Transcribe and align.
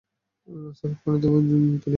রাস্তা-ঘাট 0.47 0.97
পানিতে 1.03 1.27
তলিয়ে 1.27 1.71
গেছে। 1.73 1.89